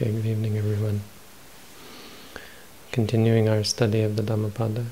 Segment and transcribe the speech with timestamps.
[0.00, 1.00] Okay, good evening, everyone.
[2.92, 4.84] Continuing our study of the Dhammapada.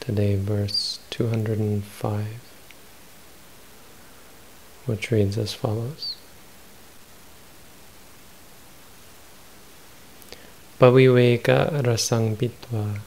[0.00, 2.26] Today, verse 205,
[4.86, 6.16] which reads as follows.
[10.80, 13.02] Paviveka rasang pitva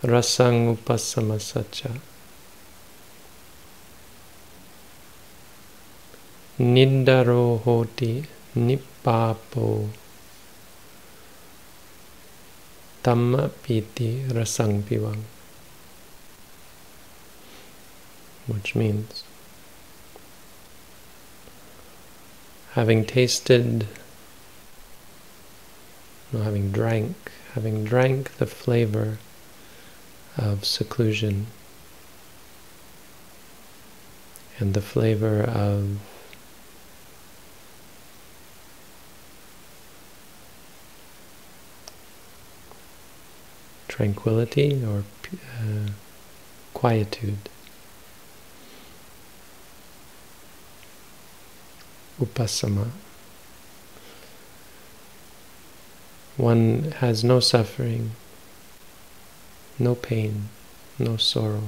[0.00, 2.00] rasang upasamasacha
[6.58, 8.24] Nindaro hoti
[8.56, 9.90] nippapo
[13.04, 14.82] Dhamma piti rasang
[18.48, 19.22] which means
[22.72, 23.86] having tasted
[26.32, 27.14] no, having drank
[27.54, 29.18] having drank the flavor
[30.36, 31.46] of seclusion
[34.58, 36.00] and the flavor of
[43.98, 45.02] tranquility or
[45.58, 45.90] uh,
[46.72, 47.48] quietude.
[52.20, 52.90] Upasama.
[56.36, 58.12] One has no suffering,
[59.80, 60.48] no pain,
[60.96, 61.64] no sorrow,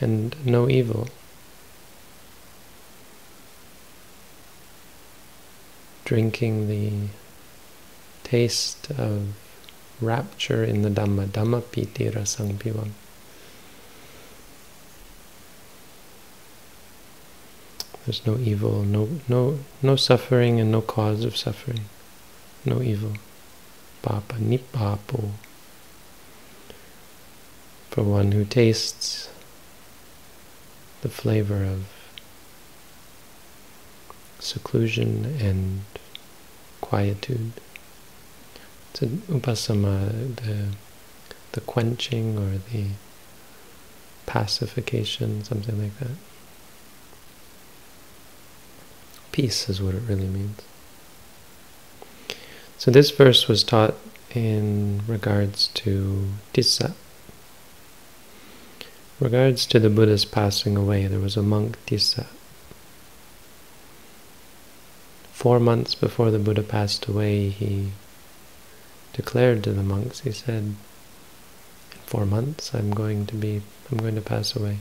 [0.00, 1.06] and no evil.
[6.04, 7.10] Drinking the
[8.24, 9.28] taste of
[10.00, 12.92] rapture in the Dhamma, Dhamma piti rasang pivang.
[18.04, 21.84] There's no evil, no no no suffering and no cause of suffering.
[22.64, 23.12] No evil.
[24.00, 25.32] Papa nippapo.
[27.90, 29.28] For one who tastes
[31.02, 31.84] the flavor of
[34.38, 35.82] seclusion and
[36.80, 37.52] quietude.
[38.90, 40.64] It's upasama, uh, the,
[41.52, 42.86] the quenching or the
[44.26, 46.16] pacification, something like that.
[49.32, 50.60] Peace is what it really means.
[52.76, 53.94] So this verse was taught
[54.34, 56.92] in regards to Tissa.
[59.18, 62.26] Regards to the Buddha's passing away, there was a monk Tissa.
[65.32, 67.92] Four months before the Buddha passed away, he
[69.18, 70.76] declared to the monks, he said, in
[72.06, 74.78] four months I'm going to be, I'm going to pass away.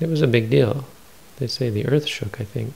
[0.00, 0.86] It was a big deal.
[1.36, 2.72] They say the earth shook, I think.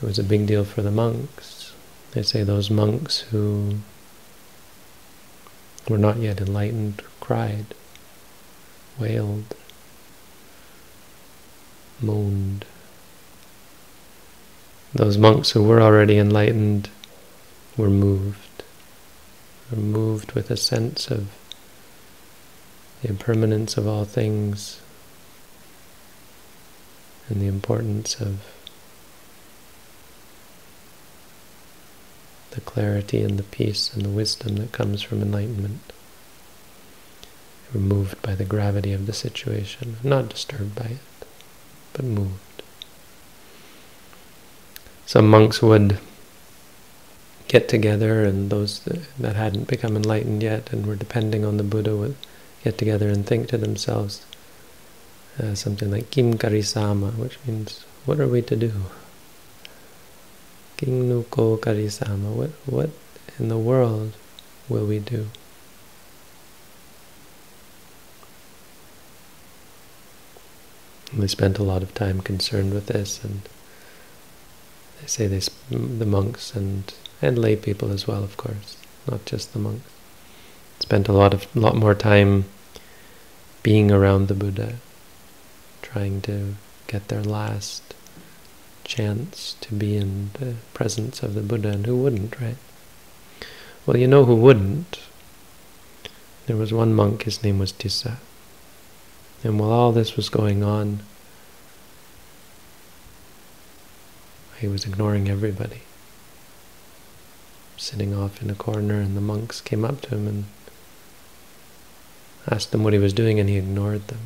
[0.00, 1.74] It was a big deal for the monks.
[2.12, 3.80] They say those monks who
[5.86, 7.66] were not yet enlightened cried,
[8.98, 9.54] wailed,
[12.00, 12.64] moaned.
[14.94, 16.90] Those monks who were already enlightened
[17.78, 18.62] were moved,
[19.70, 21.28] were moved with a sense of
[23.00, 24.82] the impermanence of all things
[27.28, 28.40] and the importance of
[32.50, 35.80] the clarity and the peace and the wisdom that comes from enlightenment.
[37.72, 41.26] Were moved by the gravity of the situation, not disturbed by it,
[41.94, 42.51] but moved.
[45.06, 45.98] Some monks would
[47.48, 48.80] get together and those
[49.18, 52.16] that hadn't become enlightened yet and were depending on the Buddha would
[52.64, 54.24] get together and think to themselves
[55.42, 58.72] uh, something like Kim Karisama, which means, what are we to do?
[60.76, 62.90] King Nuko Karisama, what, what
[63.38, 64.12] in the world
[64.68, 65.28] will we do?
[71.12, 73.42] They spent a lot of time concerned with this and
[75.02, 78.76] they say this, the monks and and lay people as well, of course,
[79.10, 79.90] not just the monks.
[80.78, 82.44] Spent a lot of lot more time
[83.62, 84.76] being around the Buddha,
[85.82, 86.54] trying to
[86.86, 87.94] get their last
[88.84, 92.56] chance to be in the presence of the Buddha, and who wouldn't, right?
[93.84, 95.00] Well, you know who wouldn't.
[96.46, 98.16] There was one monk, his name was Tissa.
[99.44, 101.00] And while all this was going on,
[104.62, 105.80] He was ignoring everybody.
[107.76, 110.44] Sitting off in a corner, and the monks came up to him and
[112.48, 114.20] asked him what he was doing, and he ignored them.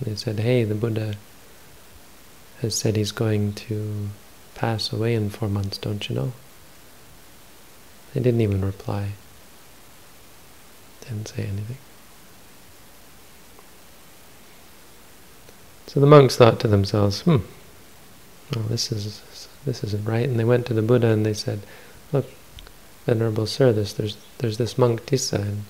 [0.00, 1.14] And they said, Hey, the Buddha
[2.62, 4.08] has said he's going to
[4.56, 6.32] pass away in four months, don't you know?
[8.12, 9.12] They didn't even reply.
[11.02, 11.78] Didn't say anything.
[15.86, 17.44] So the monks thought to themselves, hmm,
[18.54, 20.28] well, this is this isn't right.
[20.28, 21.60] And they went to the Buddha and they said,
[22.12, 22.26] look,
[23.04, 25.64] Venerable Sir, there's, there's, there's this monk Tissa, and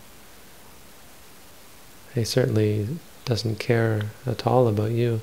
[2.14, 2.88] he certainly
[3.24, 5.20] doesn't care at all about you.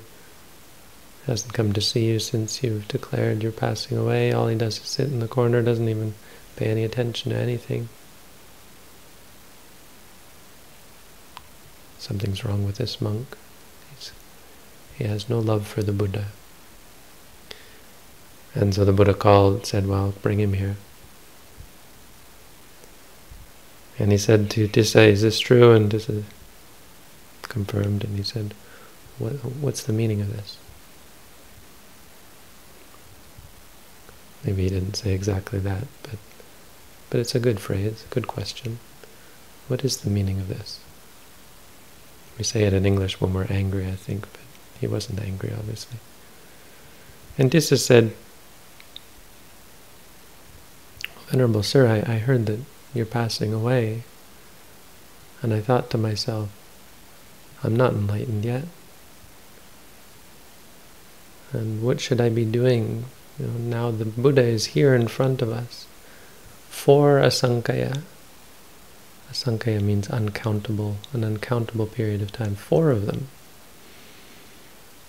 [1.26, 4.30] Hasn't come to see you since you've declared you're passing away.
[4.32, 6.14] All he does is sit in the corner, doesn't even
[6.56, 7.88] pay any attention to anything.
[11.98, 13.36] Something's wrong with this monk.
[13.90, 14.12] He's,
[14.98, 16.26] he has no love for the Buddha.
[18.54, 20.76] And so the Buddha called, said, well, bring him here.
[23.98, 25.72] And he said to Tissa, is this true?
[25.72, 26.24] And Tissa
[27.42, 28.54] confirmed, and he said,
[29.18, 30.58] what, what's the meaning of this?
[34.44, 36.18] Maybe he didn't say exactly that, but
[37.10, 38.80] but it's a good phrase, a good question.
[39.68, 40.80] What is the meaning of this?
[42.36, 44.40] We say it in English when we're angry, I think, but
[44.80, 45.98] he wasn't angry, obviously.
[47.38, 48.14] And Tissa said,
[51.28, 52.60] Venerable Sir, I, I heard that
[52.94, 54.02] you're passing away.
[55.42, 56.48] And I thought to myself,
[57.62, 58.64] I'm not enlightened yet.
[61.52, 63.04] And what should I be doing?
[63.38, 65.86] You know, now the Buddha is here in front of us.
[66.68, 68.02] Four asankaya.
[69.30, 72.54] Asankaya means uncountable, an uncountable period of time.
[72.54, 73.28] Four of them.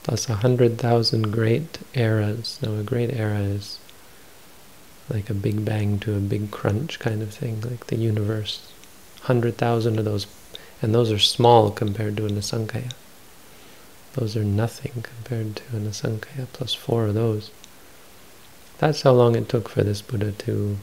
[0.04, 2.60] Plus a hundred thousand great eras.
[2.62, 3.80] Now a great era is
[5.10, 8.72] like a big bang to a big crunch kind of thing, like the universe.
[9.24, 10.28] Hundred thousand of those,
[10.82, 12.92] and those are small compared to an asankhaya.
[14.14, 17.52] Those are nothing compared to an asankhaya, plus four of those.
[18.78, 20.78] That's how long it took for this Buddha to,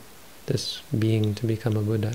[0.47, 2.15] this being to become a Buddha.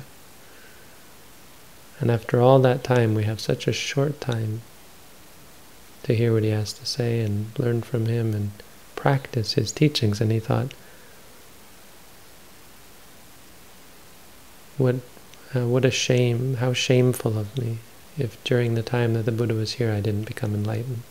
[1.99, 4.61] And after all that time, we have such a short time
[6.03, 8.51] to hear what he has to say and learn from him and
[8.95, 10.21] practice his teachings.
[10.21, 10.73] And he thought,
[14.77, 14.95] What,
[15.55, 17.79] uh, what a shame, how shameful of me
[18.17, 21.03] if during the time that the Buddha was here I didn't become enlightened.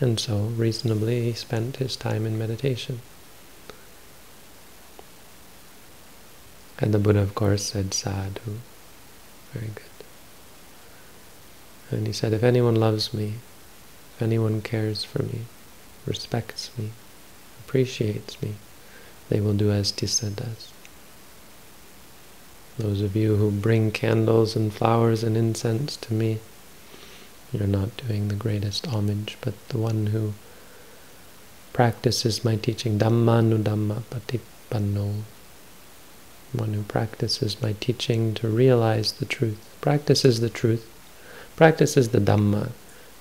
[0.00, 3.00] And so, reasonably, he spent his time in meditation.
[6.78, 8.58] And the Buddha, of course, said sadhu.
[9.52, 9.84] Very good.
[11.92, 13.34] And he said, if anyone loves me,
[14.16, 15.42] if anyone cares for me,
[16.04, 16.90] respects me,
[17.64, 18.54] appreciates me,
[19.28, 20.71] they will do as Tissa does.
[22.78, 26.38] Those of you who bring candles and flowers and incense to me,
[27.52, 30.32] you're not doing the greatest homage, but the one who
[31.74, 35.22] practices my teaching, Dhamma Dhamma Patipanno,
[36.52, 40.88] one who practices my teaching to realize the truth, practices the truth,
[41.56, 42.70] practices the Dhamma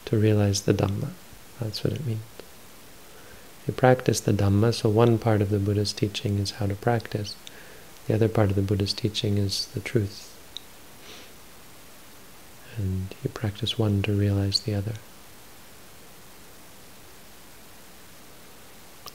[0.05, 1.09] to realize the Dhamma.
[1.59, 2.21] That's what it means.
[3.67, 7.35] You practice the Dhamma, so one part of the Buddha's teaching is how to practice.
[8.07, 10.27] The other part of the Buddha's teaching is the truth.
[12.77, 14.93] And you practice one to realize the other.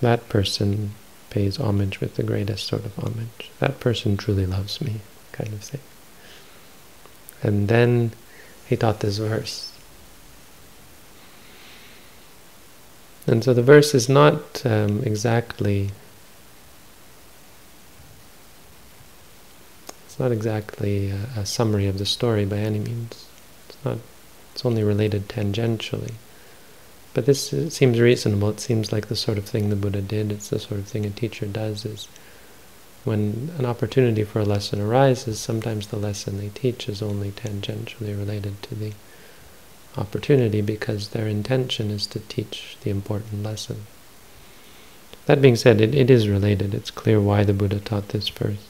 [0.01, 0.93] That person
[1.31, 3.51] pays homage with the greatest sort of homage.
[3.59, 5.01] That person truly loves me,
[5.33, 5.81] kind of thing.
[7.43, 8.13] And then
[8.67, 9.73] he taught this verse.
[13.27, 15.91] And so the verse is not um, exactly
[20.17, 23.27] It's not exactly a, a summary of the story by any means.
[23.69, 23.99] It's not.
[24.55, 26.15] It's only related tangentially.
[27.13, 28.49] But this seems reasonable.
[28.49, 30.33] It seems like the sort of thing the Buddha did.
[30.33, 31.85] It's the sort of thing a teacher does.
[31.85, 32.09] Is
[33.05, 38.19] when an opportunity for a lesson arises, sometimes the lesson they teach is only tangentially
[38.19, 38.95] related to the
[39.99, 43.85] opportunity because their intention is to teach the important lesson.
[45.27, 46.73] That being said, it, it is related.
[46.73, 48.63] It's clear why the Buddha taught this first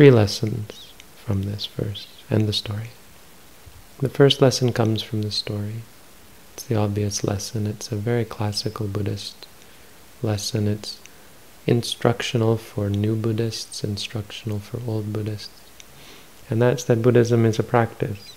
[0.00, 2.88] three lessons from this verse and the story.
[3.98, 5.82] The first lesson comes from the story.
[6.54, 7.66] It's the obvious lesson.
[7.66, 9.46] It's a very classical Buddhist
[10.22, 10.68] lesson.
[10.68, 10.98] It's
[11.66, 15.50] instructional for new Buddhists, instructional for old Buddhists.
[16.48, 18.32] And that's that Buddhism is a practice.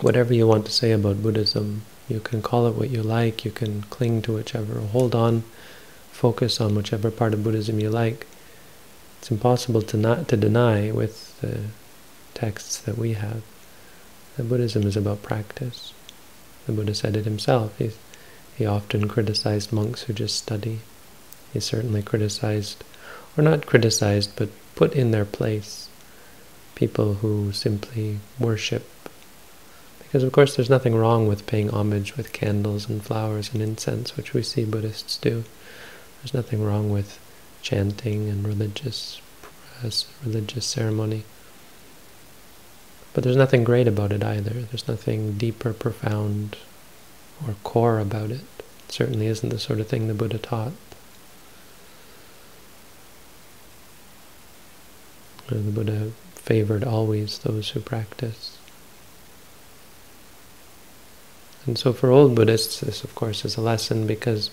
[0.00, 3.52] Whatever you want to say about Buddhism, you can call it what you like, you
[3.52, 5.44] can cling to whichever, hold on,
[6.10, 8.26] focus on whichever part of Buddhism you like.
[9.20, 11.60] It's impossible to not to deny with the
[12.34, 13.42] texts that we have
[14.36, 15.92] that Buddhism is about practice.
[16.66, 17.76] The Buddha said it himself.
[17.78, 17.90] He,
[18.56, 20.80] he often criticized monks who just study.
[21.52, 22.82] He certainly criticized,
[23.36, 25.88] or not criticized, but put in their place
[26.74, 28.86] people who simply worship
[29.98, 34.16] Because of course there's nothing wrong with paying homage with candles and flowers and incense,
[34.16, 35.44] which we see Buddhists do.
[36.22, 37.18] There's nothing wrong with
[37.62, 39.20] chanting and religious
[40.24, 41.24] religious ceremony.
[43.12, 44.50] But there's nothing great about it either.
[44.50, 46.56] There's nothing deeper, profound
[47.46, 48.42] or core about it.
[48.58, 50.72] it certainly isn't the sort of thing the Buddha taught.
[55.48, 58.58] The Buddha favored always those who practice.
[61.66, 64.50] And so for old Buddhists, this of course is a lesson because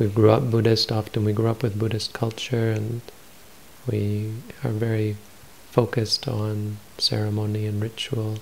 [0.00, 3.02] we grew up Buddhist, often we grew up with Buddhist culture and
[3.86, 4.32] we
[4.64, 5.18] are very
[5.70, 8.38] focused on ceremony and ritual.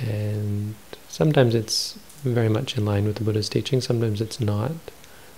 [0.00, 0.74] And
[1.08, 4.72] sometimes it's very much in line with the Buddha's teaching, sometimes it's not.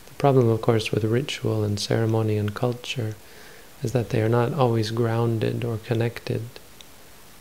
[0.06, 3.16] The problem, of course, with ritual and ceremony and culture
[3.82, 6.42] is that they are not always grounded or connected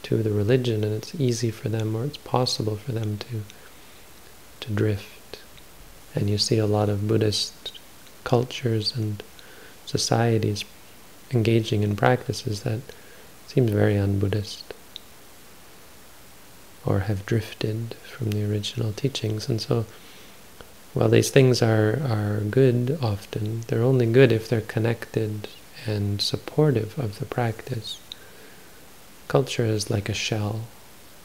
[0.04, 3.44] to the religion, and it's easy for them, or it's possible for them to
[4.62, 5.15] to drift.
[6.16, 7.78] And you see a lot of Buddhist
[8.24, 9.22] cultures and
[9.86, 10.64] societies
[11.32, 12.80] engaging in practices that
[13.48, 14.74] seems very un-Buddhist
[16.86, 19.50] or have drifted from the original teachings.
[19.50, 19.86] And so
[20.94, 25.48] while these things are, are good often, they're only good if they're connected
[25.86, 28.00] and supportive of the practice.
[29.28, 30.68] Culture is like a shell.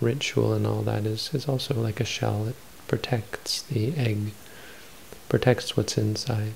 [0.01, 2.49] Ritual and all that is, is also like a shell.
[2.49, 2.57] It
[2.89, 4.33] protects the egg,
[5.31, 6.53] protects what's inside.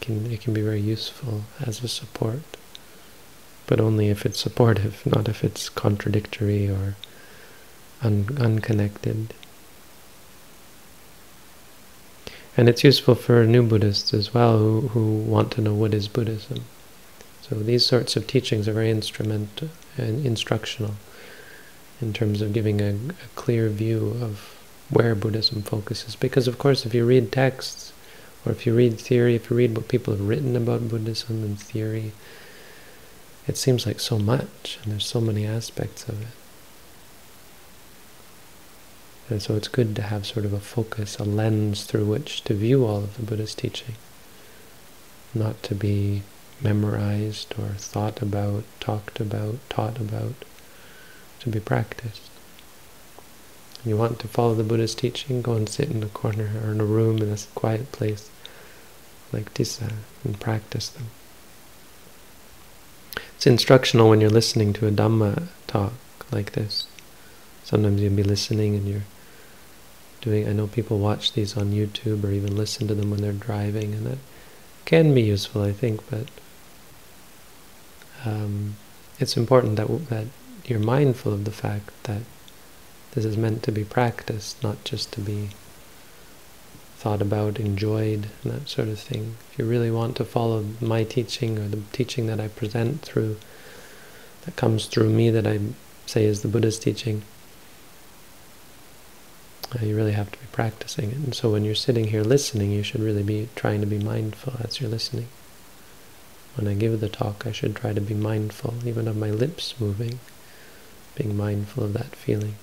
[0.00, 2.42] Can, it can be very useful as a support,
[3.66, 6.94] but only if it's supportive, not if it's contradictory or
[8.02, 9.34] un unconnected.
[12.56, 16.06] And it's useful for new Buddhists as well who, who want to know what is
[16.08, 16.64] Buddhism.
[17.40, 20.96] So these sorts of teachings are very instrumental and instructional
[22.00, 24.54] in terms of giving a, a clear view of
[24.90, 26.16] where Buddhism focuses.
[26.16, 27.92] Because of course if you read texts,
[28.46, 31.60] or if you read theory, if you read what people have written about Buddhism and
[31.60, 32.12] theory,
[33.46, 36.28] it seems like so much, and there's so many aspects of it.
[39.30, 42.54] And so it's good to have sort of a focus, a lens through which to
[42.54, 43.96] view all of the Buddha's teaching.
[45.34, 46.22] Not to be
[46.62, 50.34] memorized or thought about, talked about, taught about,
[51.40, 52.22] to be practiced.
[53.84, 56.80] You want to follow the Buddha's teaching, go and sit in a corner or in
[56.80, 58.30] a room in a quiet place
[59.32, 59.92] like Tissa
[60.24, 61.06] and practice them.
[63.36, 65.92] It's instructional when you're listening to a Dhamma talk
[66.32, 66.86] like this.
[67.62, 69.04] Sometimes you'll be listening and you're
[70.20, 73.32] doing, I know people watch these on YouTube or even listen to them when they're
[73.32, 74.18] driving, and that
[74.84, 76.26] can be useful, I think, but
[78.24, 78.76] um,
[79.20, 80.26] it's important that, that
[80.68, 82.22] you're mindful of the fact that
[83.12, 85.50] this is meant to be practiced, not just to be
[86.96, 89.36] thought about, enjoyed, and that sort of thing.
[89.52, 93.36] If you really want to follow my teaching or the teaching that I present through,
[94.44, 95.60] that comes through me that I
[96.06, 97.22] say is the Buddha's teaching,
[99.74, 101.16] uh, you really have to be practicing it.
[101.16, 104.54] And so when you're sitting here listening, you should really be trying to be mindful
[104.60, 105.28] as you're listening.
[106.56, 109.78] When I give the talk, I should try to be mindful, even of my lips
[109.78, 110.18] moving,
[111.18, 112.54] being mindful of that feeling.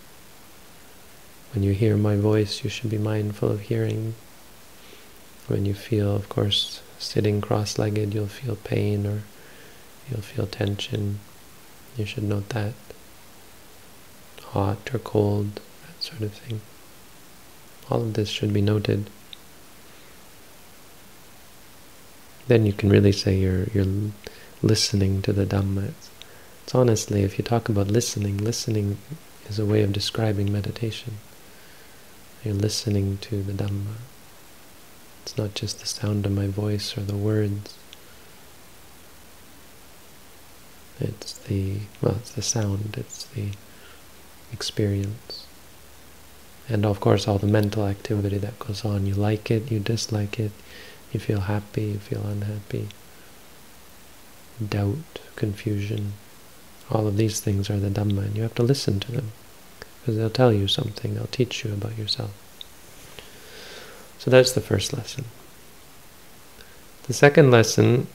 [1.53, 4.15] When you hear my voice, you should be mindful of hearing.
[5.47, 9.23] When you feel, of course, sitting cross-legged, you'll feel pain or
[10.09, 11.19] you'll feel tension.
[11.97, 12.73] You should note that.
[14.47, 16.61] Hot or cold, that sort of thing.
[17.89, 19.09] All of this should be noted.
[22.47, 24.11] Then you can really say you're you're
[24.61, 25.89] listening to the Dhamma.
[25.89, 26.09] It's,
[26.65, 28.97] it's honestly, if you talk about listening, listening
[29.47, 31.19] is a way of describing meditation.
[32.43, 33.95] You're listening to the Dhamma.
[35.23, 37.77] It's not just the sound of my voice or the words.
[40.99, 43.51] It's the, well, it's the sound, it's the
[44.51, 45.45] experience
[46.67, 49.05] and of course all the mental activity that goes on.
[49.05, 50.51] You like it, you dislike it,
[51.11, 52.87] you feel happy, you feel unhappy,
[54.69, 56.13] doubt, confusion.
[56.91, 59.31] All of these things are the Dhamma, and you have to listen to them,
[59.99, 62.31] because they'll tell you something, they'll teach you about yourself.
[64.19, 65.25] So that's the first lesson.
[67.07, 68.07] The second lesson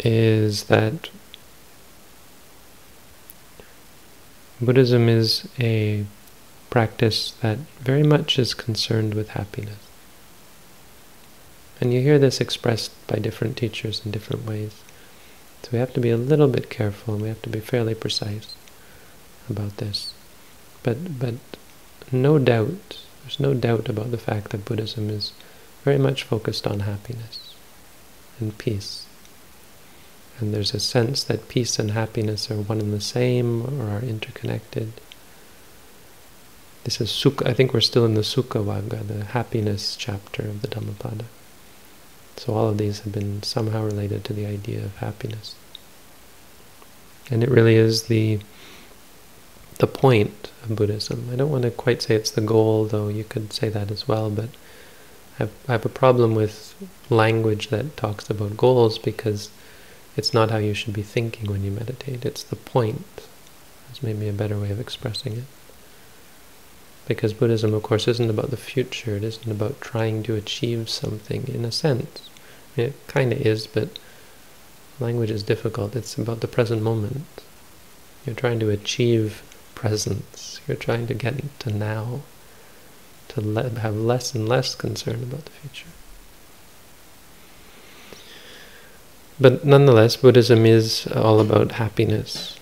[0.00, 1.10] is that
[4.60, 6.04] Buddhism is a
[6.70, 9.78] practice that very much is concerned with happiness.
[11.80, 14.72] And you hear this expressed by different teachers in different ways.
[15.62, 17.94] So we have to be a little bit careful and we have to be fairly
[17.94, 18.54] precise
[19.50, 20.14] about this.
[20.82, 21.34] But, but
[22.12, 25.32] no doubt, there's no doubt about the fact that Buddhism is
[25.84, 27.54] very much focused on happiness
[28.40, 29.06] and peace.
[30.38, 34.00] And there's a sense that peace and happiness are one and the same or are
[34.00, 34.92] interconnected.
[36.84, 40.62] This is Sukha, I think we're still in the Sukha Vagga, the happiness chapter of
[40.62, 41.24] the Dhammapada.
[42.38, 45.54] So all of these have been somehow related to the idea of happiness.
[47.30, 48.40] And it really is the
[49.78, 51.28] the point of Buddhism.
[51.32, 54.08] I don't want to quite say it's the goal, though you could say that as
[54.08, 54.48] well, but
[55.38, 56.74] I have, I have a problem with
[57.10, 59.50] language that talks about goals because
[60.16, 62.24] it's not how you should be thinking when you meditate.
[62.24, 63.28] It's the point.
[63.86, 65.44] That's maybe a better way of expressing it.
[67.08, 69.16] Because Buddhism, of course, isn't about the future.
[69.16, 72.28] It isn't about trying to achieve something in a sense.
[72.76, 73.98] I mean, it kind of is, but
[75.00, 75.96] language is difficult.
[75.96, 77.24] It's about the present moment.
[78.26, 79.42] You're trying to achieve
[79.74, 80.60] presence.
[80.68, 82.20] You're trying to get to now,
[83.28, 83.40] to
[83.80, 85.88] have less and less concern about the future.
[89.40, 92.57] But nonetheless, Buddhism is all about happiness.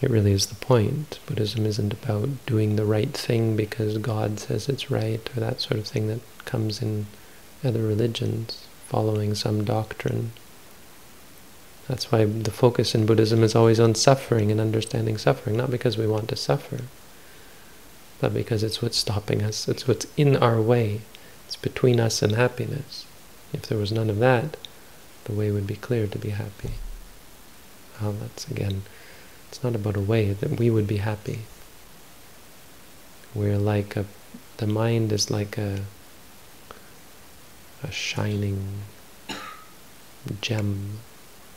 [0.00, 1.18] It really is the point.
[1.26, 5.78] Buddhism isn't about doing the right thing because God says it's right, or that sort
[5.78, 7.06] of thing that comes in
[7.62, 10.32] other religions, following some doctrine.
[11.86, 15.98] That's why the focus in Buddhism is always on suffering and understanding suffering, not because
[15.98, 16.82] we want to suffer,
[18.20, 21.00] but because it's what's stopping us, it's what's in our way,
[21.46, 23.06] it's between us and happiness.
[23.52, 24.56] If there was none of that,
[25.24, 26.74] the way would be clear to be happy.
[28.00, 28.82] Well, that's again,
[29.50, 31.40] it's not about a way, that we would be happy.
[33.34, 34.06] We're like a,
[34.58, 35.80] the mind is like a,
[37.82, 38.82] a shining
[40.40, 41.00] gem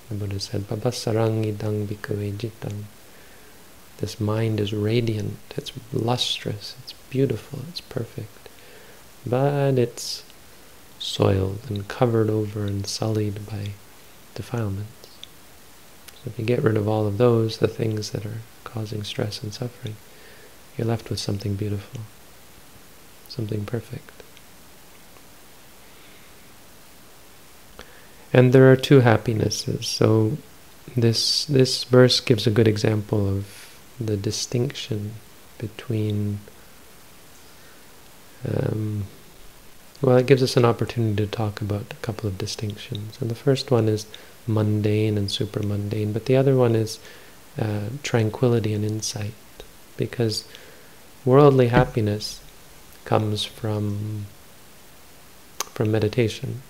[0.10, 2.84] the Buddha said, Babasarangidang bhikkhave jitang.
[3.98, 8.50] This mind is radiant, it's lustrous, it's beautiful, it's perfect.
[9.26, 10.24] But it's
[11.00, 13.72] soiled and covered over and sullied by
[14.36, 15.03] defilements.
[16.24, 19.44] So if you get rid of all of those, the things that are causing stress
[19.44, 19.96] and suffering,
[20.78, 22.02] you're left with something beautiful,
[23.28, 24.24] something perfect.
[28.32, 29.88] And there are two happinesses.
[29.88, 30.38] So
[30.96, 35.14] this this verse gives a good example of the distinction
[35.60, 36.40] between
[38.48, 39.06] um,
[40.02, 43.18] well, it gives us an opportunity to talk about a couple of distinctions.
[43.22, 44.06] And the first one is
[44.48, 47.00] mundane and super mundane, but the other one is
[47.60, 49.34] uh, tranquility and insight,
[49.98, 50.46] because
[51.26, 52.42] worldly happiness
[53.06, 54.26] comes from
[55.74, 56.62] from meditation.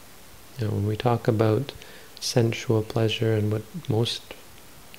[0.60, 1.74] You know, when we talk about
[2.20, 4.22] sensual pleasure and what most,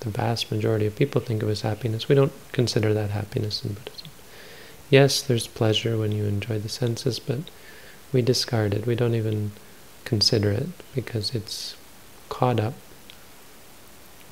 [0.01, 3.73] the vast majority of people think of as happiness, we don't consider that happiness in
[3.73, 4.09] Buddhism.
[4.91, 7.41] Yes, there's pleasure when you enjoy the senses, but
[8.13, 8.87] we discard it.
[8.87, 9.53] We don't even
[10.05, 11.77] consider it because it's
[12.29, 12.75] caught up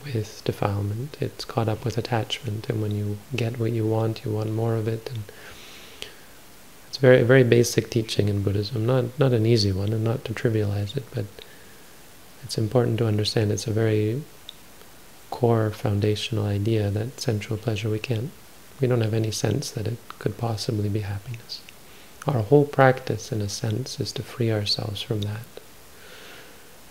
[0.04, 1.16] with defilement.
[1.20, 4.74] It's caught up with attachment, and when you get what you want, you want more
[4.76, 5.24] of it, and
[6.88, 10.34] it's very very basic teaching in Buddhism, not not an easy one, and not to
[10.34, 11.26] trivialize it, but
[12.42, 14.22] it's important to understand it's a very
[15.30, 18.30] core foundational idea that sensual pleasure we can't
[18.82, 21.60] we don't have any sense that it could possibly be happiness.
[22.26, 25.46] Our whole practice, in a sense, is to free ourselves from that.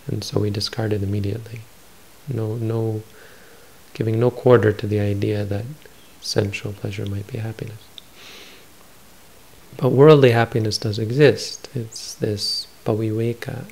[0.06, 1.60] And so we discard it immediately.
[2.28, 3.02] No, no,
[3.94, 5.64] giving no quarter to the idea that
[6.20, 7.78] sensual pleasure might be happiness.
[9.76, 11.68] But worldly happiness does exist.
[11.74, 13.64] It's this paviveka,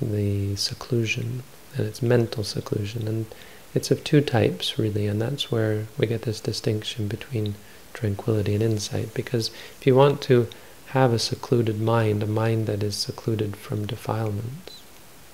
[0.00, 1.42] the seclusion,
[1.76, 3.06] and it's mental seclusion.
[3.06, 3.26] And
[3.74, 7.54] it's of two types, really, and that's where we get this distinction between
[7.92, 9.12] tranquility and insight.
[9.12, 10.48] Because if you want to
[10.92, 14.80] have a secluded mind, a mind that is secluded from defilements,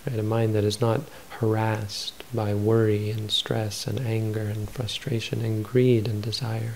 [0.06, 1.00] right, a mind that is not
[1.38, 6.74] harassed by worry and stress and anger and frustration and greed and desire,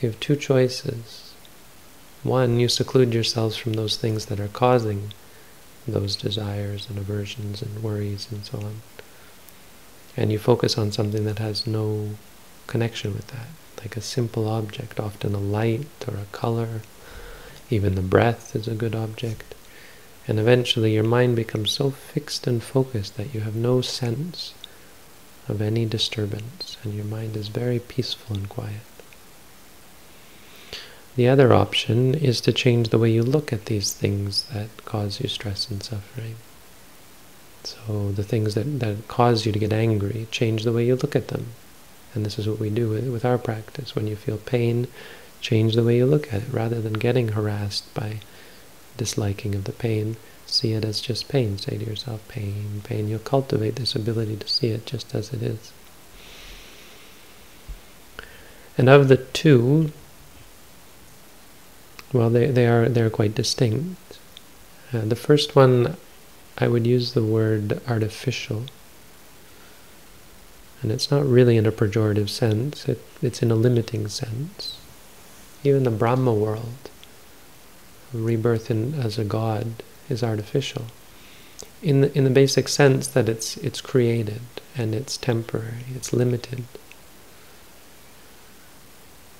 [0.00, 1.32] you have two choices.
[2.22, 5.12] One, you seclude yourselves from those things that are causing
[5.86, 8.82] those desires and aversions and worries and so on.
[10.16, 12.10] And you focus on something that has no
[12.66, 16.82] connection with that, like a simple object, often a light or a color.
[17.72, 19.54] Even the breath is a good object.
[20.28, 24.52] And eventually your mind becomes so fixed and focused that you have no sense
[25.48, 28.86] of any disturbance, and your mind is very peaceful and quiet.
[31.16, 35.20] The other option is to change the way you look at these things that cause
[35.20, 36.36] you stress and suffering.
[37.64, 41.16] So the things that, that cause you to get angry, change the way you look
[41.16, 41.46] at them.
[42.14, 43.94] And this is what we do with, with our practice.
[43.94, 44.88] When you feel pain,
[45.42, 46.48] change the way you look at it.
[46.50, 48.20] Rather than getting harassed by
[48.96, 51.58] disliking of the pain, see it as just pain.
[51.58, 53.08] Say to yourself, pain, pain.
[53.08, 55.72] You'll cultivate this ability to see it just as it is.
[58.78, 59.92] And of the two,
[62.12, 64.18] well, they, they are they're quite distinct.
[64.92, 65.96] Uh, the first one,
[66.56, 68.64] I would use the word artificial.
[70.82, 74.81] And it's not really in a pejorative sense, it, it's in a limiting sense.
[75.64, 76.90] Even the Brahma world,
[78.12, 80.86] rebirth in, as a god, is artificial.
[81.82, 84.42] In the, in the basic sense that it's, it's created
[84.76, 86.64] and it's temporary, it's limited.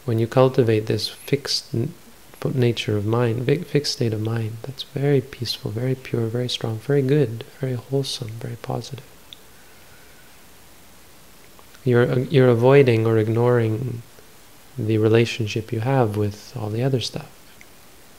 [0.04, 1.72] When you cultivate this fixed
[2.44, 7.02] nature of mind, fixed state of mind, that's very peaceful, very pure, very strong, very
[7.02, 9.04] good, very wholesome, very positive.
[11.84, 14.02] You're, uh, you're avoiding or ignoring
[14.78, 17.30] the relationship you have with all the other stuff.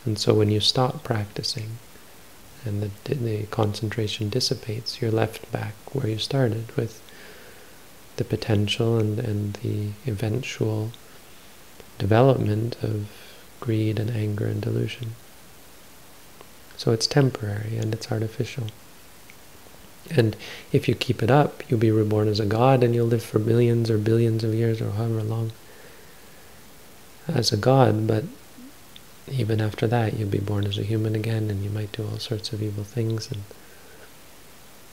[0.05, 1.77] And so when you stop practicing
[2.65, 7.01] and the, the concentration dissipates, you're left back where you started with
[8.17, 10.91] the potential and, and the eventual
[11.97, 13.07] development of
[13.59, 15.15] greed and anger and delusion.
[16.77, 18.67] So it's temporary and it's artificial.
[20.11, 20.35] And
[20.71, 23.39] if you keep it up, you'll be reborn as a god and you'll live for
[23.39, 25.51] millions or billions of years or however long
[27.27, 28.23] as a god, but
[29.31, 32.19] even after that you'll be born as a human again and you might do all
[32.19, 33.29] sorts of evil things.
[33.31, 33.43] And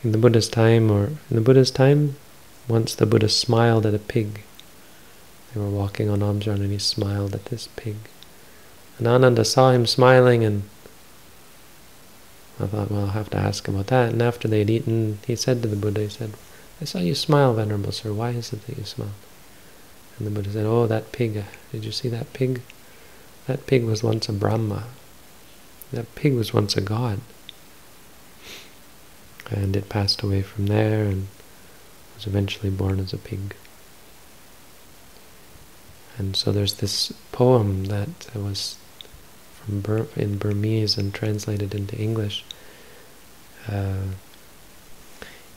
[0.03, 2.16] in the Buddha's time, or in the Buddha's time,
[2.69, 4.43] once the Buddha smiled at a pig.
[5.53, 7.97] They were walking on Amjan and he smiled at this pig.
[8.99, 10.62] And Ananda saw him smiling and
[12.61, 14.12] I thought, well, I'll have to ask him about that.
[14.12, 16.33] And after they had eaten, he said to the Buddha, he said,
[16.81, 18.12] I saw you smile, Venerable Sir.
[18.12, 19.12] Why is it that you smile?
[20.21, 21.45] And the Buddha said, oh, that pig.
[21.73, 22.61] Did you see that pig?
[23.47, 24.85] That pig was once a Brahma.
[25.95, 27.21] That pig was once a god.
[29.51, 31.29] And it passed away from there and
[32.15, 33.57] was eventually born as a pig.
[36.19, 38.77] And so there's this poem that was
[39.55, 42.45] from Bur in Burmese and translated into English.
[43.67, 44.03] Uh,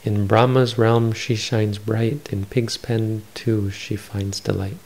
[0.04, 4.76] in Brahma's realm she shines bright, in pig's pen too she finds delight.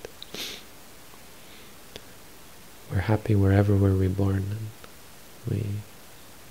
[2.90, 4.44] We're happy wherever we're reborn.
[4.50, 4.68] And
[5.50, 5.64] we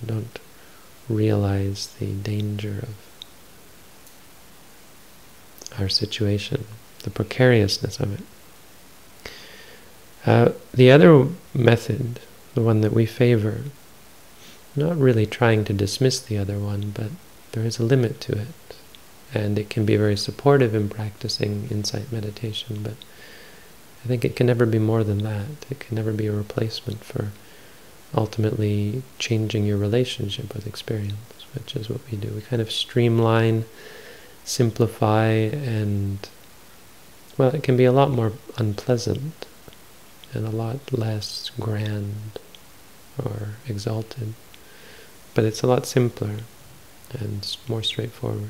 [0.05, 0.39] don't
[1.09, 2.93] realize the danger of
[5.79, 6.65] our situation,
[7.03, 8.25] the precariousness of it.
[10.25, 12.19] Uh, the other method
[12.57, 13.65] the one that we favor.
[14.75, 17.11] Not really trying to dismiss the other one, but
[17.51, 18.47] there is a limit to it.
[19.33, 22.95] And it can be very supportive in practicing insight meditation, but
[24.03, 25.47] I think it can never be more than that.
[25.69, 27.31] It can never be a replacement for
[28.15, 32.29] ultimately changing your relationship with experience, which is what we do.
[32.29, 33.65] We kind of streamline,
[34.45, 36.19] simplify, and,
[37.37, 39.45] well, it can be a lot more unpleasant
[40.33, 42.39] and a lot less grand
[43.21, 44.35] or exalted.
[45.33, 46.37] But it's a lot simpler
[47.13, 48.49] and more straightforward.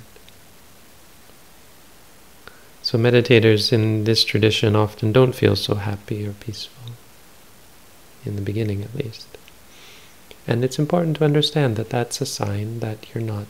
[2.81, 6.93] So meditators in this tradition often don't feel so happy or peaceful,
[8.25, 9.27] in the beginning at least.
[10.47, 13.45] And it's important to understand that that's a sign that you're not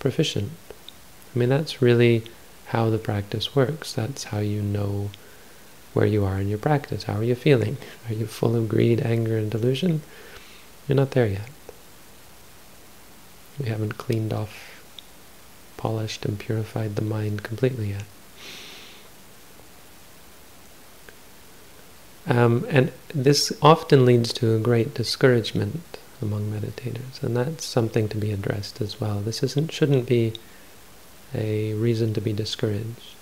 [0.00, 0.50] proficient.
[1.34, 2.24] I mean, that's really
[2.66, 3.92] how the practice works.
[3.92, 5.10] That's how you know
[5.92, 7.04] where you are in your practice.
[7.04, 7.76] How are you feeling?
[8.08, 10.02] Are you full of greed, anger, and delusion?
[10.88, 11.48] You're not there yet.
[13.58, 14.82] We haven't cleaned off,
[15.76, 18.04] polished and purified the mind completely yet.
[22.26, 28.16] Um, and this often leads to a great discouragement among meditators, and that's something to
[28.16, 29.20] be addressed as well.
[29.20, 30.32] This isn't shouldn't be
[31.34, 33.14] a reason to be discouraged.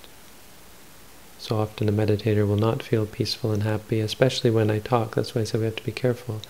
[1.38, 5.14] So often a meditator will not feel peaceful and happy, especially when I talk.
[5.14, 6.40] That's why I say we have to be careful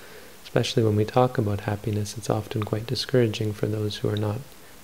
[0.55, 4.39] especially when we talk about happiness, it's often quite discouraging for those who are not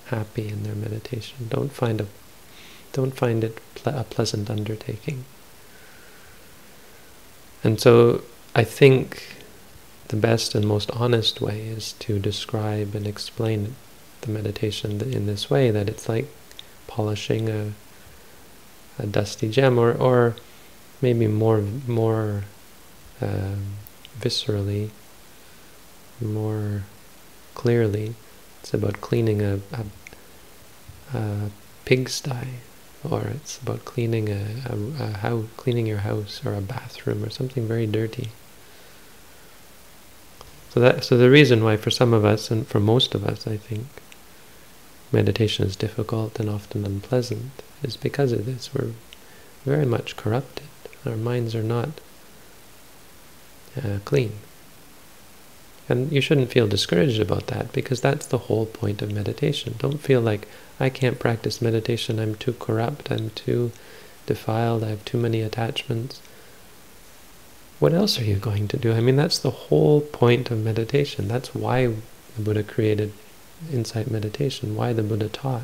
[0.07, 1.47] happy in their meditation.
[1.49, 2.07] Don't find a,
[2.93, 5.25] don't find it ple a pleasant undertaking.
[7.63, 9.37] And so, I think
[10.09, 13.77] the best and most honest way is to describe and explain
[14.23, 16.27] the meditation in this way that it's like
[16.89, 17.73] polishing a
[18.99, 20.35] a dusty gem, or or
[21.01, 22.43] maybe more more
[23.23, 23.55] uh,
[24.19, 24.91] viscerally
[26.21, 26.83] more
[27.55, 28.15] clearly.
[28.63, 29.85] It's about cleaning a, a
[31.13, 31.51] a
[31.85, 32.47] pigsty,
[33.09, 37.31] or it's about cleaning a, a, a house, cleaning your house or a bathroom or
[37.31, 38.29] something very dirty.
[40.71, 43.47] So that so the reason why for some of us and for most of us,
[43.47, 43.87] I think,
[45.11, 47.51] meditation is difficult and often unpleasant
[47.83, 48.73] is because of this.
[48.73, 48.93] We're
[49.65, 50.69] very much corrupted.
[51.05, 51.89] Our minds are not
[53.77, 54.33] uh, clean.
[55.91, 59.75] And you shouldn't feel discouraged about that because that's the whole point of meditation.
[59.79, 60.47] Don't feel like
[60.79, 63.73] I can't practice meditation, I'm too corrupt, I'm too
[64.25, 66.23] defiled, I have too many attachments.
[67.81, 68.93] What else are you going to do?
[68.93, 71.27] I mean, that's the whole point of meditation.
[71.27, 73.13] That's why the Buddha created
[73.73, 75.63] insight meditation, why the Buddha taught.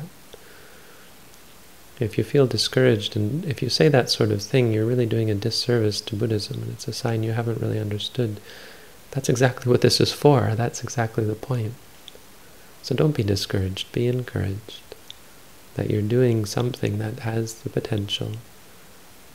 [2.01, 5.31] If you feel discouraged and if you say that sort of thing, you're really doing
[5.31, 8.41] a disservice to Buddhism and it's a sign you haven't really understood.
[9.11, 10.53] That's exactly what this is for.
[10.55, 11.73] That's exactly the point.
[12.83, 13.91] So don't be discouraged.
[13.91, 14.81] Be encouraged
[15.75, 18.31] that you're doing something that has the potential,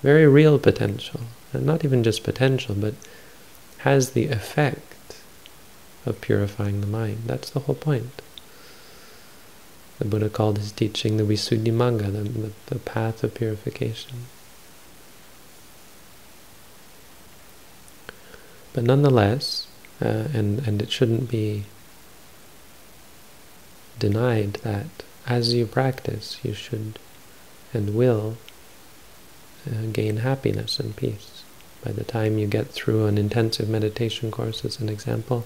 [0.02, 1.20] very real potential,
[1.52, 2.94] and not even just potential, but
[3.78, 5.22] has the effect
[6.04, 7.22] of purifying the mind.
[7.26, 8.20] That's the whole point.
[9.98, 14.26] The Buddha called his teaching the Visuddhimagga, the, the, the path of purification.
[18.72, 19.66] But nonetheless,
[20.00, 21.64] uh, and, and it shouldn't be
[23.98, 24.86] denied that
[25.26, 26.98] as you practice, you should
[27.74, 28.36] and will
[29.66, 31.44] uh, gain happiness and peace.
[31.84, 35.44] By the time you get through an intensive meditation course, as an example,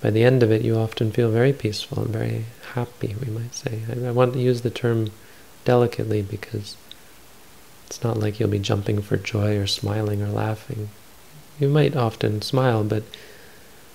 [0.00, 3.54] by the end of it, you often feel very peaceful and very happy, we might
[3.54, 3.82] say.
[3.90, 5.10] I, I want to use the term
[5.64, 6.76] delicately because
[7.86, 10.90] it's not like you'll be jumping for joy or smiling or laughing.
[11.58, 13.02] You might often smile, but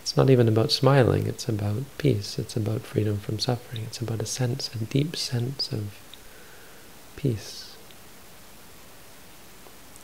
[0.01, 1.27] it's not even about smiling.
[1.27, 2.37] It's about peace.
[2.37, 3.83] It's about freedom from suffering.
[3.83, 5.97] It's about a sense, a deep sense of
[7.15, 7.75] peace.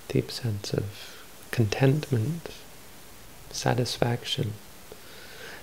[0.07, 0.85] Deep sense of
[1.51, 2.49] contentment,
[3.51, 4.53] satisfaction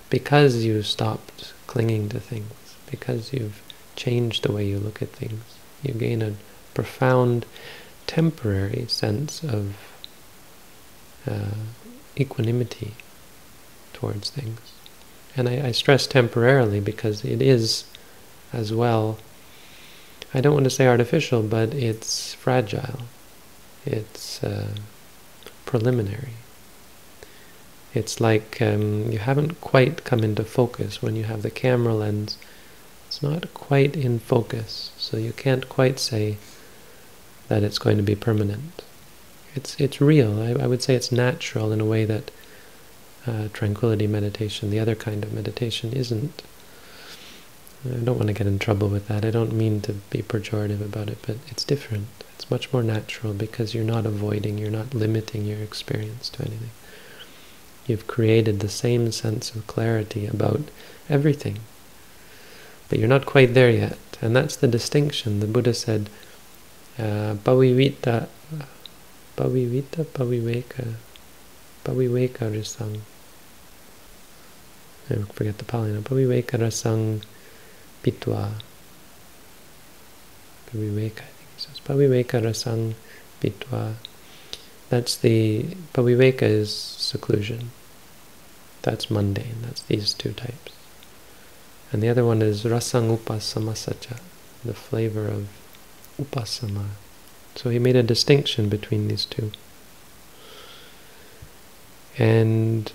[0.09, 3.61] because you stopped clinging to things, because you've
[3.95, 5.43] changed the way you look at things,
[5.83, 6.33] you gain a
[6.73, 7.45] profound,
[8.05, 9.75] temporary sense of
[11.27, 11.49] uh,
[12.19, 12.93] equanimity
[13.93, 14.59] towards things.
[15.35, 17.85] And I, I, stress temporarily because it is,
[18.51, 19.17] as well,
[20.33, 23.01] I don't want to say artificial, but it's fragile.
[23.85, 24.69] It's uh,
[25.65, 26.33] preliminary.
[27.93, 32.37] It's like um, you haven't quite come into focus when you have the camera lens.
[33.07, 36.37] It's not quite in focus, so you can't quite say
[37.47, 38.83] that it's going to be permanent.
[39.57, 40.39] It's it's real.
[40.39, 42.29] I, I would say it's natural in a way that
[43.25, 46.43] uh, tranquility meditation, the other kind of meditation, isn't.
[47.85, 49.25] I don't want to get in trouble with that.
[49.25, 52.07] I don't mean to be pejorative about it, but it's different.
[52.35, 56.71] It's much more natural because you're not avoiding, you're not limiting your experience to anything.
[57.87, 60.61] You've created the same sense of clarity about
[61.09, 61.59] everything.
[62.89, 63.97] But you're not quite there yet.
[64.21, 65.39] And that's the distinction.
[65.39, 66.09] The Buddha said,
[66.99, 67.35] uh,
[69.37, 70.95] Pavivita, Paviveka,
[71.85, 72.99] Paviveka Rasang.
[75.09, 76.01] I forget the Pali now.
[76.01, 77.23] Paviveka Rasang
[78.03, 78.51] Pitwa.
[80.69, 81.79] Paviveka, I think he says.
[81.85, 82.95] Paviveka Rasang
[83.39, 83.93] Pitwa.
[84.89, 87.71] That's the, Paviveka is seclusion.
[88.81, 89.57] That's mundane.
[89.61, 90.71] That's these two types.
[91.91, 94.19] And the other one is rasang upasamasacha,
[94.65, 95.47] the flavor of
[96.19, 96.87] upasama.
[97.57, 99.51] So he made a distinction between these two.
[102.19, 102.91] And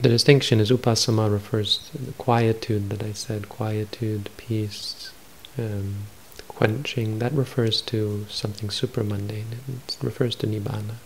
[0.00, 5.10] the distinction is upasama refers to the quietude that I said, quietude, peace,
[5.58, 6.04] um,
[6.46, 7.18] quenching.
[7.18, 9.52] That refers to something supramundane.
[9.66, 10.96] It refers to nibbana.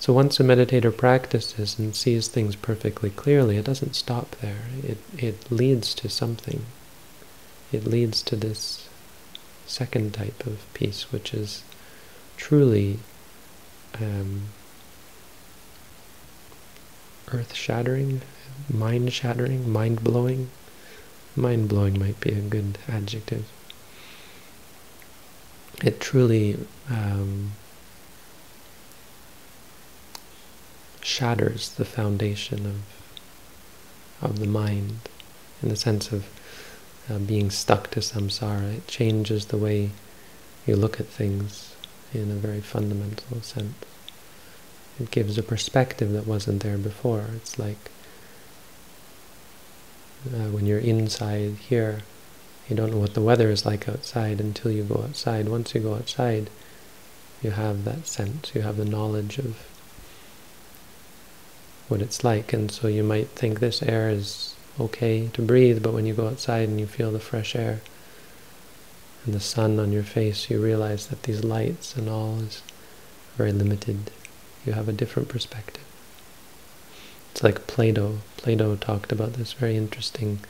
[0.00, 4.64] So once a meditator practices and sees things perfectly clearly, it doesn't stop there.
[4.82, 6.66] It, it leads to something.
[7.72, 8.88] It leads to this
[9.66, 11.64] second type of peace, which is
[12.36, 12.98] truly
[14.00, 14.42] um,
[17.32, 18.20] earth-shattering,
[18.72, 20.50] mind-shattering, mind-blowing.
[21.34, 23.48] Mind-blowing might be a good adjective.
[25.82, 26.58] It truly
[26.90, 27.52] um,
[31.00, 32.82] shatters the foundation of
[34.22, 35.00] of the mind
[35.62, 36.26] in the sense of
[37.10, 38.76] uh, being stuck to samsara.
[38.76, 39.90] It changes the way
[40.66, 41.74] you look at things
[42.12, 43.74] in a very fundamental sense.
[45.00, 47.26] It gives a perspective that wasn't there before.
[47.36, 47.90] It's like
[50.26, 52.02] Uh, when you're inside here,
[52.68, 55.48] you don't know what the weather is like outside until you go outside.
[55.48, 56.48] Once you go outside,
[57.42, 59.66] you have that sense, you have the knowledge of
[61.88, 62.52] what it's like.
[62.52, 66.28] And so you might think this air is okay to breathe, but when you go
[66.28, 67.80] outside and you feel the fresh air
[69.24, 72.62] and the sun on your face, you realize that these lights and all is
[73.36, 74.10] very limited.
[74.66, 75.84] You have a different perspective.
[77.30, 78.18] It's like Plato.
[78.36, 80.40] Plato talked about this very interesting,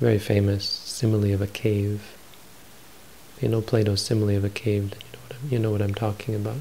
[0.00, 2.14] very famous simile of a cave.
[3.40, 5.94] You know Plato's simile of a cave, you know what I'm, you know what I'm
[5.94, 6.58] talking about.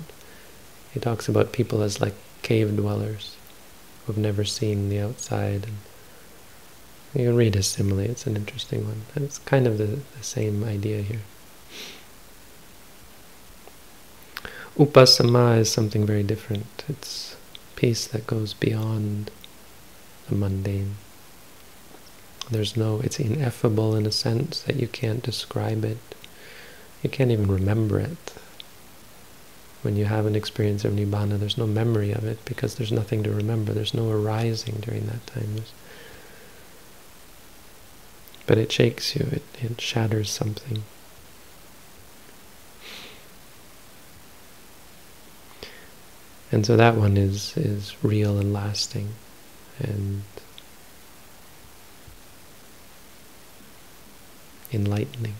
[0.93, 3.35] He talks about people as like cave dwellers
[4.05, 5.65] who have never seen the outside.
[5.65, 5.77] And
[7.13, 9.03] you can read his simile, it's an interesting one.
[9.15, 9.85] And it's kind of the,
[10.17, 11.21] the same idea here.
[14.77, 16.83] Upasama is something very different.
[16.87, 17.35] It's
[17.75, 19.31] peace that goes beyond
[20.29, 20.95] the mundane.
[22.51, 25.97] There's no, it's ineffable in a sense that you can't describe it.
[27.01, 28.33] You can't even remember it.
[29.81, 33.23] When you have an experience of Nibbana, there's no memory of it because there's nothing
[33.23, 33.73] to remember.
[33.73, 35.55] There's no arising during that time.
[35.55, 35.73] There's,
[38.47, 40.83] but it shakes you, it, it shatters something.
[46.51, 49.09] And so that one is, is real and lasting.
[49.79, 50.23] And
[54.73, 55.35] enlightening.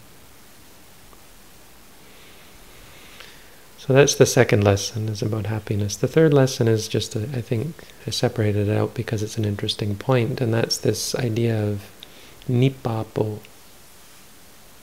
[3.78, 5.96] So that's the second lesson, is about happiness.
[5.96, 7.74] The third lesson is just, a, I think,
[8.06, 11.84] I separated it out because it's an interesting point, and that's this idea of
[12.48, 13.40] nippapo,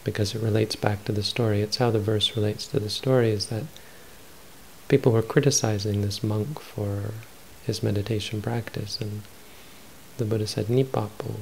[0.05, 1.62] because it relates back to the story.
[1.62, 3.64] It's how the verse relates to the story, is that
[4.88, 7.14] people were criticizing this monk for
[7.64, 9.22] his meditation practice, and
[10.18, 11.37] the Buddha said, Nippapo,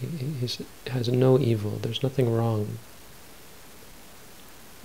[0.00, 0.48] he
[0.90, 2.78] has no evil, there's nothing wrong.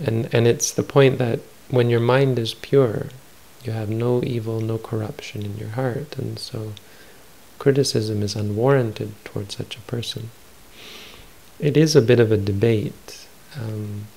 [0.04, 3.08] And, and it's the point that when your mind is pure,
[3.64, 6.74] you have no evil, no corruption in your heart, and so
[7.60, 10.32] criticism is unwarranted towards such a person.
[11.64, 13.26] It is a bit of a debate.
[13.58, 14.08] Um,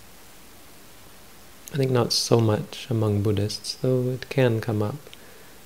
[1.73, 4.97] I think not so much among Buddhists, though it can come up,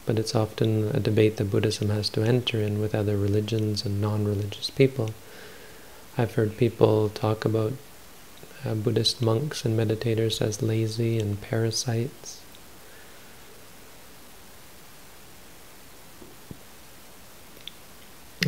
[0.04, 3.98] but it's often a debate that Buddhism has to enter in with other religions and
[3.98, 5.14] non-religious people.
[6.18, 7.72] I've heard people talk about
[8.62, 12.39] uh, Buddhist monks and meditators as lazy and parasites.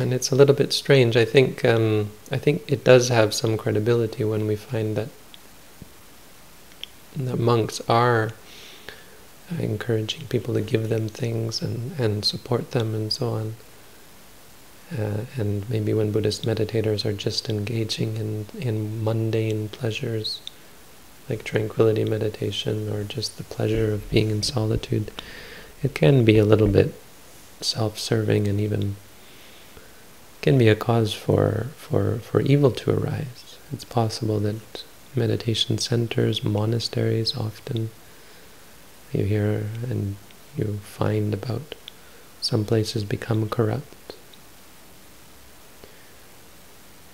[0.03, 1.15] And it's a little bit strange.
[1.15, 5.07] I think um, I think it does have some credibility when we find that
[7.15, 8.31] that monks are
[9.57, 13.55] encouraging people to give them things and, and support them and so on.
[14.91, 20.41] Uh, and maybe when Buddhist meditators are just engaging in, in mundane pleasures,
[21.29, 25.11] like tranquility meditation or just the pleasure of being in solitude,
[25.81, 26.93] it can be a little bit
[27.61, 28.97] self-serving and even
[30.43, 33.57] can be a cause for, for, for evil to arise.
[33.71, 34.83] It's possible that
[35.15, 37.89] meditation centers, monasteries often
[39.13, 40.17] you hear and
[40.57, 41.75] you find about
[42.41, 44.15] some places become corrupt.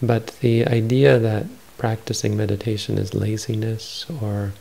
[0.01, 1.45] But the idea that
[1.77, 4.53] practicing meditation is laziness or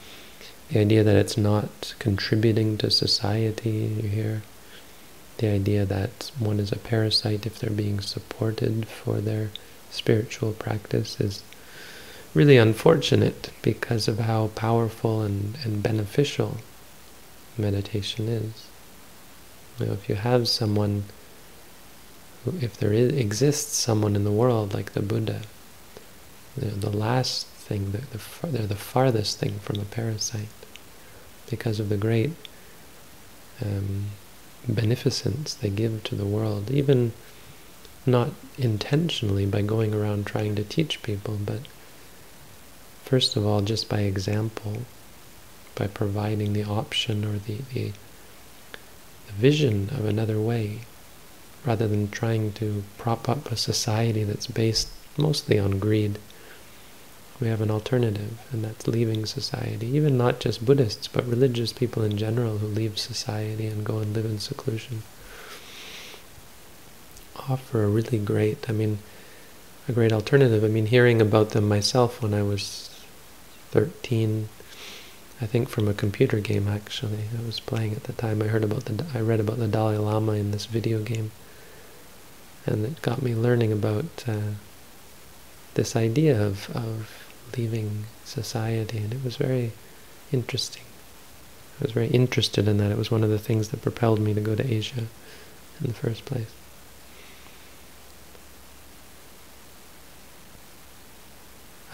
[0.68, 4.42] the idea that it's not contributing to society, you hear
[5.38, 9.50] the idea that one is a parasite if they're being supported for their
[9.90, 11.42] spiritual practice is
[12.34, 16.58] really unfortunate because of how powerful and, and beneficial
[17.56, 18.66] meditation is.
[19.78, 21.04] You know, if you have someone,
[22.60, 25.42] if there is, exists someone in the world like the Buddha,
[26.56, 30.48] you know, the last thing, the, the they're the farthest thing from a parasite
[31.48, 32.32] because of the great
[33.64, 34.06] um,
[34.68, 37.12] beneficence they give to the world, even
[38.06, 41.60] not intentionally by going around trying to teach people, but
[43.08, 44.82] First of all, just by example,
[45.74, 47.92] by providing the option or the, the,
[49.26, 50.80] the vision of another way,
[51.64, 56.18] rather than trying to prop up a society that's based mostly on greed.
[57.40, 59.86] We have an alternative, and that's leaving society.
[59.86, 64.12] Even not just Buddhists, but religious people in general who leave society and go and
[64.12, 65.02] live in seclusion.
[67.48, 68.98] Offer a really great, I mean,
[69.88, 70.64] a great alternative.
[70.64, 72.90] I mean, hearing about them myself when I was
[73.70, 74.48] 13,
[75.40, 78.42] I think from a computer game actually I was playing at the time.
[78.42, 81.30] I heard about the I read about the Dalai Lama in this video game,
[82.66, 84.54] and it got me learning about uh,
[85.74, 89.72] this idea of, of leaving society, and it was very
[90.32, 90.82] interesting.
[91.80, 92.90] I was very interested in that.
[92.90, 95.04] It was one of the things that propelled me to go to Asia
[95.80, 96.50] in the first place.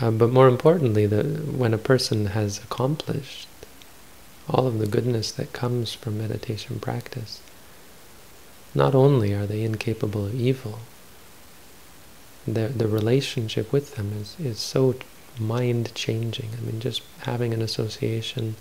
[0.01, 3.49] Uh, but more importantly, the, when a person has accomplished
[4.49, 7.41] all of the goodness that comes from meditation practice,
[8.75, 10.81] not only are they incapable of evil,
[12.47, 14.95] the, the relationship with them is, is so
[15.39, 16.51] mind-changing.
[16.57, 18.57] I mean, just having an association,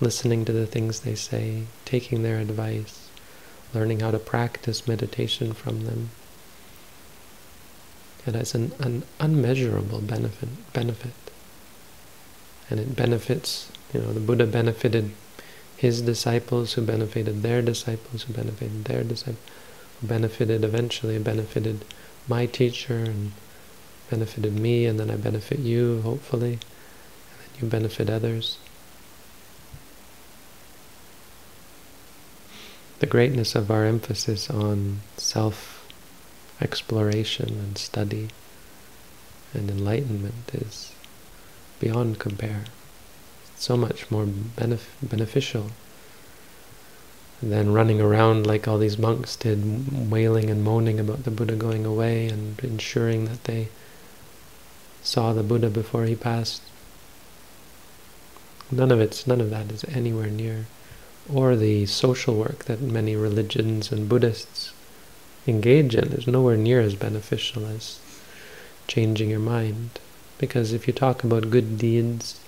[0.00, 3.08] listening to the things they say, taking their advice,
[3.74, 6.10] learning how to practice meditation from them,
[8.26, 11.12] it has an, an unmeasurable benefit, benefit.
[12.68, 15.12] And it benefits, you know, the Buddha benefited
[15.78, 19.38] his disciples who benefited their disciples who benefited their disciples
[20.00, 21.84] who benefited eventually benefited
[22.26, 23.32] my teacher and
[24.10, 26.60] benefited me and then I benefit you hopefully and
[27.40, 28.58] then you benefit others.
[33.00, 35.86] The greatness of our emphasis on self
[36.60, 38.28] exploration and study
[39.54, 40.92] and enlightenment is
[41.78, 42.64] beyond compare.
[43.54, 45.70] It's so much more benef beneficial
[47.40, 51.86] than running around like all these monks did, wailing and moaning about the Buddha going
[51.86, 53.68] away and ensuring that they
[55.08, 56.60] saw the Buddha before he passed.
[58.70, 60.66] None of it's none of that is anywhere near,
[61.32, 64.74] or the social work that many religions and Buddhists
[65.46, 68.00] engage in is nowhere near as beneficial as
[68.86, 69.98] changing your mind.
[70.36, 72.38] Because if you talk about good deeds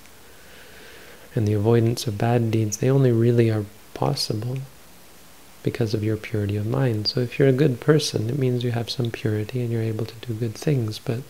[1.34, 4.58] and the avoidance of bad deeds, they only really are possible
[5.62, 7.06] because of your purity of mind.
[7.06, 10.04] So if you're a good person, it means you have some purity and you're able
[10.04, 11.22] to do good things, but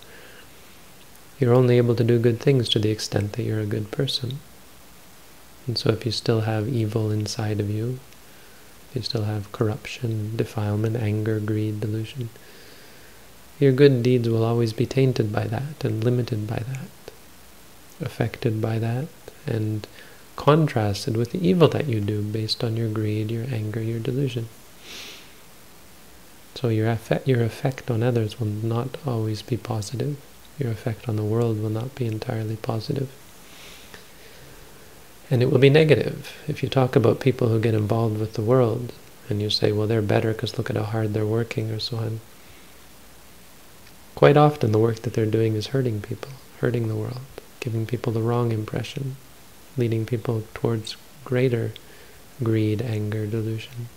[1.40, 4.38] you're only able to do good things to the extent that you're a good person.
[5.66, 7.98] And so if you still have evil inside of you,
[8.90, 12.28] if you still have corruption, defilement, anger, greed, delusion.
[13.58, 17.12] Your good deeds will always be tainted by that and limited by that,
[18.00, 19.08] affected by that,
[19.46, 19.86] and
[20.36, 24.48] contrasted with the evil that you do based on your greed, your anger, your delusion.
[26.54, 30.16] So your effect, your effect on others will not always be positive.
[30.60, 33.10] Your effect on the world will not be entirely positive.
[35.28, 36.36] And it will be negative.
[36.46, 38.92] If you talk about people who get involved with the world,
[39.28, 41.96] and you say, well, they're better because look at how hard they're working, or so
[41.96, 42.20] on.
[44.14, 46.30] Quite often the work that they're doing is hurting people,
[46.60, 47.20] hurting the world,
[47.58, 49.16] giving people the wrong impression,
[49.76, 51.72] leading people towards greater
[52.42, 53.88] greed, anger, delusion.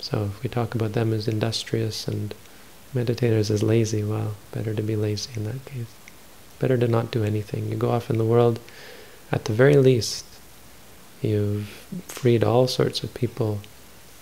[0.00, 2.34] So if we talk about them as industrious and
[2.94, 5.92] meditators as lazy, well, better to be lazy in that case.
[6.58, 7.68] Better to not do anything.
[7.68, 8.60] You go off in the world,
[9.32, 10.24] at the very least,
[11.20, 11.68] you've
[12.06, 13.60] freed all sorts of people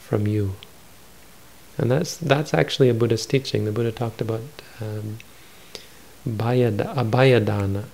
[0.01, 0.55] from you.
[1.79, 3.65] And that's that's actually a Buddhist teaching.
[3.65, 4.43] The Buddha talked about
[4.81, 5.19] um,
[6.27, 7.85] abhayadana,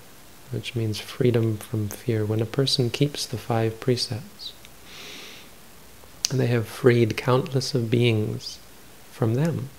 [0.50, 2.24] which means freedom from fear.
[2.24, 4.52] When a person keeps the five precepts,
[6.30, 8.58] and they have freed countless of beings
[9.12, 9.70] from them.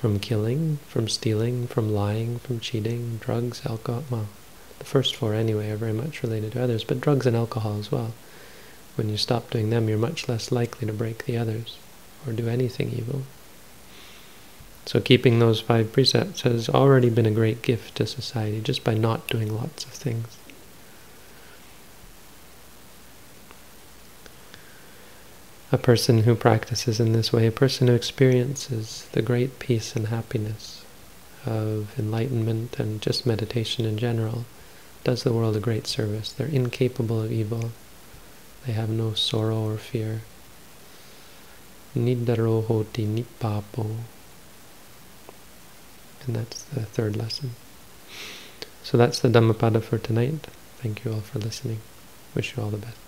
[0.00, 4.28] From killing, from stealing, from lying, from cheating, drugs, alcohol, well,
[4.78, 7.90] the first four, anyway, are very much related to others, but drugs and alcohol as
[7.90, 8.14] well.
[8.94, 11.78] When you stop doing them, you're much less likely to break the others
[12.24, 13.22] or do anything evil.
[14.86, 18.94] So keeping those five precepts has already been a great gift to society just by
[18.94, 20.37] not doing lots of things.
[25.70, 30.06] A person who practices in this way, a person who experiences the great peace and
[30.06, 30.82] happiness
[31.44, 34.46] of enlightenment and just meditation in general,
[35.04, 36.32] does the world a great service.
[36.32, 37.72] They're incapable of evil.
[38.66, 40.22] They have no sorrow or fear.
[41.94, 43.96] Niddaro hoti nippapo.
[46.26, 47.50] And that's the third lesson.
[48.82, 50.46] So that's the Dhammapada for tonight.
[50.78, 51.80] Thank you all for listening.
[52.34, 53.07] Wish you all the best.